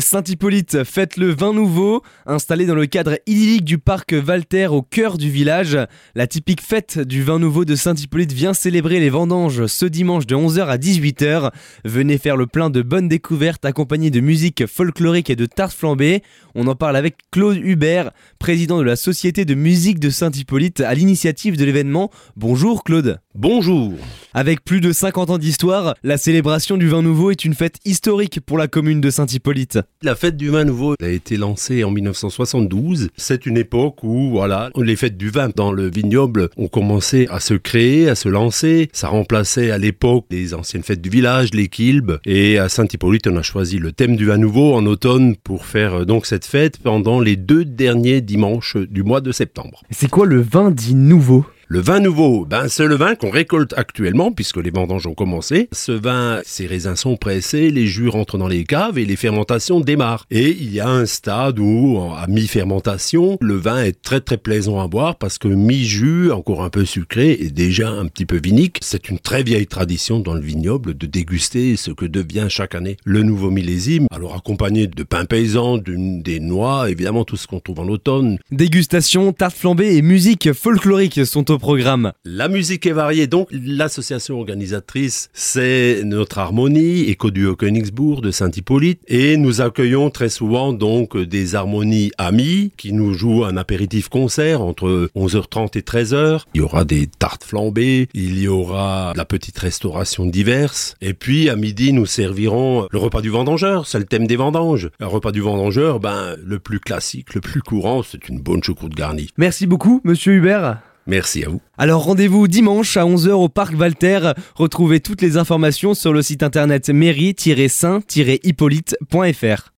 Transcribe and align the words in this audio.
Saint-Hippolyte 0.00 0.82
fête 0.82 1.16
le 1.16 1.32
vin 1.32 1.52
nouveau. 1.52 2.02
Installé 2.26 2.66
dans 2.66 2.74
le 2.74 2.86
cadre 2.86 3.18
idyllique 3.26 3.64
du 3.64 3.78
parc 3.78 4.14
Walter 4.26 4.66
au 4.66 4.82
cœur 4.82 5.18
du 5.18 5.30
village, 5.30 5.78
la 6.14 6.26
typique 6.26 6.62
fête 6.62 6.98
du 6.98 7.22
vin 7.22 7.38
nouveau 7.38 7.64
de 7.64 7.76
Saint-Hippolyte 7.76 8.32
vient 8.32 8.54
célébrer 8.54 8.98
les 8.98 9.10
vendanges 9.10 9.66
ce 9.66 9.86
dimanche 9.86 10.26
de 10.26 10.34
11h 10.34 10.66
à 10.66 10.78
18h. 10.78 11.52
Venez 11.84 12.18
faire 12.18 12.36
le 12.36 12.46
plein 12.46 12.70
de 12.70 12.82
bonnes 12.82 13.08
découvertes 13.08 13.64
accompagnées 13.64 14.10
de 14.10 14.20
musique 14.20 14.66
folklorique 14.66 15.30
et 15.30 15.36
de 15.36 15.46
tartes 15.46 15.76
flambées. 15.76 16.22
On 16.56 16.66
en 16.66 16.74
parle 16.74 16.96
avec 16.96 17.16
Claude 17.30 17.58
Hubert, 17.58 18.10
président 18.38 18.78
de 18.78 18.84
la 18.84 18.96
Société 18.96 19.44
de 19.44 19.54
musique 19.54 20.00
de 20.00 20.10
Saint-Hippolyte 20.10 20.80
à 20.80 20.94
l'initiative 20.94 21.56
de 21.56 21.64
l'événement. 21.64 22.10
Bonjour 22.36 22.82
Claude. 22.82 23.20
Bonjour. 23.36 23.92
Avec 24.32 24.64
plus 24.64 24.80
de 24.80 24.92
50 24.92 25.30
ans 25.30 25.38
d'histoire, 25.38 25.94
la 26.02 26.18
célébration 26.18 26.76
du 26.76 26.88
vin 26.88 27.02
nouveau 27.02 27.30
est 27.30 27.44
une 27.44 27.54
fête 27.54 27.78
historique 27.84 28.40
pour 28.40 28.58
la 28.58 28.68
commune 28.68 29.00
de 29.00 29.10
Saint-Hippolyte. 29.10 29.83
La 30.02 30.14
fête 30.14 30.36
du 30.36 30.50
vin 30.50 30.64
nouveau 30.64 30.94
a 31.00 31.08
été 31.08 31.36
lancée 31.38 31.82
en 31.82 31.90
1972. 31.90 33.08
C'est 33.16 33.46
une 33.46 33.56
époque 33.56 34.02
où, 34.02 34.30
voilà, 34.30 34.70
les 34.76 34.96
fêtes 34.96 35.16
du 35.16 35.30
vin 35.30 35.48
dans 35.54 35.72
le 35.72 35.88
vignoble 35.88 36.50
ont 36.58 36.68
commencé 36.68 37.26
à 37.30 37.40
se 37.40 37.54
créer, 37.54 38.10
à 38.10 38.14
se 38.14 38.28
lancer. 38.28 38.90
Ça 38.92 39.08
remplaçait 39.08 39.70
à 39.70 39.78
l'époque 39.78 40.26
les 40.30 40.52
anciennes 40.52 40.82
fêtes 40.82 41.00
du 41.00 41.08
village, 41.08 41.54
les 41.54 41.68
kilbes. 41.68 42.18
Et 42.26 42.58
à 42.58 42.68
Saint-Hippolyte, 42.68 43.26
on 43.28 43.36
a 43.36 43.42
choisi 43.42 43.78
le 43.78 43.92
thème 43.92 44.16
du 44.16 44.26
vin 44.26 44.36
nouveau 44.36 44.74
en 44.74 44.84
automne 44.84 45.36
pour 45.36 45.64
faire 45.64 46.00
euh, 46.00 46.04
donc 46.04 46.26
cette 46.26 46.44
fête 46.44 46.78
pendant 46.78 47.20
les 47.20 47.36
deux 47.36 47.64
derniers 47.64 48.20
dimanches 48.20 48.76
du 48.76 49.02
mois 49.02 49.22
de 49.22 49.32
septembre. 49.32 49.82
C'est 49.90 50.10
quoi 50.10 50.26
le 50.26 50.40
vin 50.40 50.70
dit 50.70 50.94
nouveau? 50.94 51.46
Le 51.66 51.80
vin 51.80 52.00
nouveau, 52.00 52.44
ben 52.44 52.68
c'est 52.68 52.86
le 52.86 52.94
vin 52.94 53.14
qu'on 53.14 53.30
récolte 53.30 53.72
actuellement 53.76 54.32
puisque 54.32 54.58
les 54.58 54.70
vendanges 54.70 55.06
ont 55.06 55.14
commencé. 55.14 55.68
Ce 55.72 55.92
vin, 55.92 56.40
ses 56.44 56.66
raisins 56.66 56.96
sont 56.96 57.16
pressés, 57.16 57.70
les 57.70 57.86
jus 57.86 58.08
rentrent 58.08 58.36
dans 58.36 58.48
les 58.48 58.64
caves 58.64 58.98
et 58.98 59.06
les 59.06 59.16
fermentations 59.16 59.80
démarrent. 59.80 60.26
Et 60.30 60.50
il 60.50 60.72
y 60.72 60.80
a 60.80 60.88
un 60.88 61.06
stade 61.06 61.58
où, 61.58 61.98
à 62.16 62.26
mi-fermentation, 62.26 63.38
le 63.40 63.54
vin 63.54 63.82
est 63.82 64.00
très 64.02 64.20
très 64.20 64.36
plaisant 64.36 64.80
à 64.80 64.88
boire 64.88 65.16
parce 65.16 65.38
que 65.38 65.48
mi-jus, 65.48 66.30
encore 66.32 66.62
un 66.62 66.70
peu 66.70 66.84
sucré 66.84 67.32
et 67.32 67.50
déjà 67.50 67.88
un 67.88 68.06
petit 68.06 68.26
peu 68.26 68.36
vinique. 68.36 68.78
C'est 68.82 69.08
une 69.08 69.18
très 69.18 69.42
vieille 69.42 69.66
tradition 69.66 70.20
dans 70.20 70.34
le 70.34 70.42
vignoble 70.42 70.96
de 70.96 71.06
déguster 71.06 71.76
ce 71.76 71.90
que 71.90 72.04
devient 72.04 72.46
chaque 72.50 72.74
année 72.74 72.96
le 73.04 73.22
nouveau 73.22 73.50
millésime. 73.50 74.06
Alors 74.10 74.34
accompagné 74.34 74.86
de 74.86 75.02
pain 75.02 75.24
paysan, 75.24 75.78
des 75.78 76.40
noix, 76.40 76.90
évidemment 76.90 77.24
tout 77.24 77.36
ce 77.36 77.46
qu'on 77.46 77.60
trouve 77.60 77.80
en 77.80 77.88
automne. 77.88 78.38
Dégustation, 78.50 79.32
tarte 79.32 79.56
flambée 79.56 79.96
et 79.96 80.02
musique 80.02 80.52
folklorique 80.52 81.24
sont 81.24 81.50
au 81.50 81.53
programme. 81.58 82.12
La 82.24 82.48
musique 82.48 82.86
est 82.86 82.92
variée, 82.92 83.26
donc 83.26 83.48
l'association 83.50 84.38
organisatrice, 84.38 85.30
c'est 85.32 86.02
notre 86.04 86.38
harmonie, 86.38 87.02
Éco 87.02 87.30
du 87.30 87.54
Königsbourg 87.56 88.20
de 88.20 88.30
Saint-Hippolyte, 88.30 89.00
et 89.08 89.36
nous 89.36 89.60
accueillons 89.60 90.10
très 90.10 90.28
souvent 90.28 90.72
donc 90.72 91.16
des 91.16 91.54
harmonies 91.54 92.12
amies 92.18 92.72
qui 92.76 92.92
nous 92.92 93.12
jouent 93.14 93.44
un 93.44 93.56
apéritif 93.56 94.08
concert 94.08 94.60
entre 94.60 95.10
11h30 95.16 95.78
et 95.78 95.82
13h. 95.82 96.42
Il 96.54 96.58
y 96.58 96.64
aura 96.64 96.84
des 96.84 97.06
tartes 97.06 97.44
flambées, 97.44 98.08
il 98.14 98.38
y 98.38 98.48
aura 98.48 99.12
la 99.16 99.24
petite 99.24 99.58
restauration 99.58 100.26
diverse, 100.26 100.94
et 101.00 101.14
puis 101.14 101.48
à 101.48 101.56
midi 101.56 101.92
nous 101.92 102.06
servirons 102.06 102.86
le 102.90 102.98
repas 102.98 103.20
du 103.20 103.30
vendangeur, 103.30 103.86
c'est 103.86 103.98
le 103.98 104.04
thème 104.04 104.26
des 104.26 104.36
vendanges. 104.36 104.90
Un 105.00 105.06
repas 105.06 105.32
du 105.32 105.40
vendangeur, 105.40 106.00
ben 106.00 106.36
le 106.44 106.58
plus 106.58 106.80
classique, 106.80 107.34
le 107.34 107.40
plus 107.40 107.62
courant, 107.62 108.02
c'est 108.02 108.28
une 108.28 108.40
bonne 108.40 108.62
choucroute 108.62 108.94
garnie. 108.94 109.30
Merci 109.36 109.66
beaucoup, 109.66 110.00
monsieur 110.04 110.34
Hubert. 110.34 110.78
Merci 111.06 111.44
à 111.44 111.48
vous. 111.48 111.60
Alors 111.76 112.04
rendez-vous 112.04 112.48
dimanche 112.48 112.96
à 112.96 113.04
11h 113.04 113.32
au 113.32 113.48
Parc 113.48 113.78
Walter. 113.78 114.32
Retrouvez 114.54 115.00
toutes 115.00 115.22
les 115.22 115.36
informations 115.36 115.94
sur 115.94 116.12
le 116.12 116.22
site 116.22 116.42
internet 116.42 116.88
mairie-saint-hippolyte.fr. 116.88 119.70